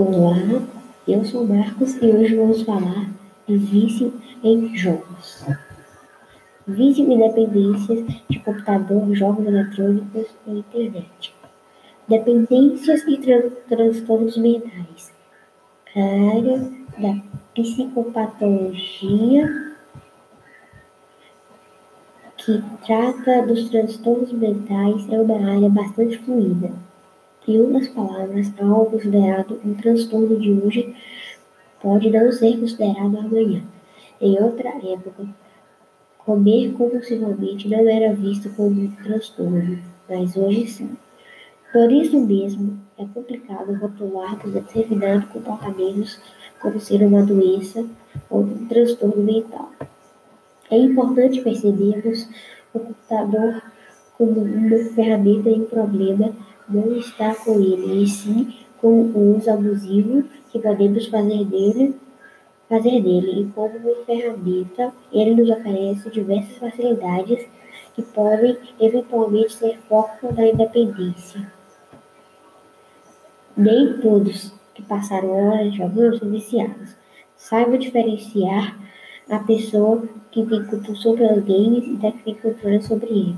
[0.00, 0.36] Olá,
[1.08, 3.10] eu sou Marcos e hoje vamos falar
[3.48, 5.44] de vício em jogos.
[6.64, 11.34] Vício e dependências de computador, jogos eletrônicos e internet.
[12.06, 15.12] Dependências e tran transtornos mentais.
[15.96, 16.00] A
[16.36, 16.58] área
[16.96, 17.20] da
[17.56, 19.74] psicopatologia
[22.36, 26.70] que trata dos transtornos mentais é uma área bastante fluida.
[27.48, 30.94] Em outras palavras, algo considerado um transtorno de hoje
[31.80, 33.62] pode não ser considerado amanhã.
[34.20, 35.26] Em outra época,
[36.18, 40.90] comer compulsivamente não era visto como um transtorno, mas hoje sim.
[41.72, 46.20] Por isso mesmo, é complicado rotular determinados comportamentos
[46.60, 47.82] como ser uma doença
[48.28, 49.72] ou um transtorno mental.
[50.70, 52.28] É importante percebermos
[52.74, 53.62] o computador
[54.18, 56.34] como uma ferramenta e um problema
[56.68, 61.96] não está com ele, e sim com o uso abusivo que podemos fazer dele,
[62.68, 63.42] fazer dele.
[63.42, 67.46] E como ferramenta, ele nos oferece diversas facilidades
[67.94, 71.52] que podem eventualmente ser foco da independência.
[73.56, 76.96] Nem todos que passaram horas jogando são viciados.
[77.36, 78.78] Saiba diferenciar
[79.28, 83.36] a pessoa que tem compulsão pelos games e da que tem controle sobre ele.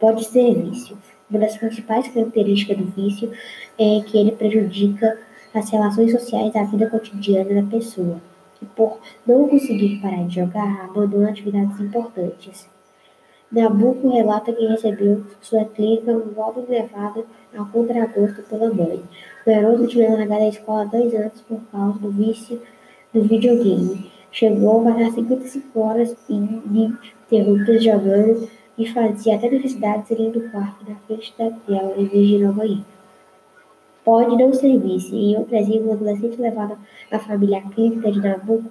[0.00, 0.98] Pode ser vício.
[1.32, 3.32] Uma das principais características do vício
[3.78, 5.18] é que ele prejudica
[5.54, 8.20] as relações sociais da vida cotidiana da pessoa,
[8.60, 12.68] que por não conseguir parar de jogar, abandona atividades importantes.
[13.50, 17.24] Nabucco relata que recebeu sua clínica um jovem levado
[17.56, 19.02] ao contragosto pela mãe.
[19.46, 22.60] O garoto tinha largado a escola dois anos por causa do vício
[23.10, 24.12] do videogame.
[24.30, 30.96] Chegou a passar 55 horas ininterruptas jogando e fazia até necessidade sair do quarto na
[31.06, 32.54] frente da tela em vez de ir ao.
[34.04, 35.14] Pode não ser vice.
[35.14, 36.76] Em outro exemplo, o adolescente levado
[37.10, 38.70] à família clínica de Nabucco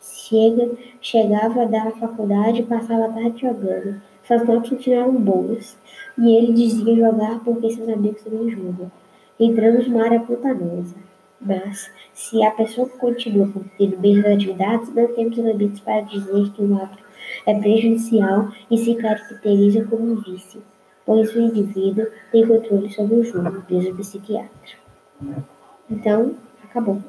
[0.00, 4.02] chega, chegava da faculdade e passava a tarde jogando.
[4.26, 5.78] Suas notas continuavam boas.
[6.18, 8.90] E ele dizia jogar porque seus amigos também jogam.
[9.38, 10.94] Entramos numa área pantanosa.
[11.40, 16.76] Mas, se a pessoa continua tendo mesmas atividades, não temos elementos para dizer que o
[16.76, 17.01] ato
[17.46, 20.62] é prejudicial e se caracteriza como um vício,
[21.04, 24.76] pois o indivíduo tem controle sobre o jogo, diz o psiquiatra.
[25.90, 27.02] Então, acabou.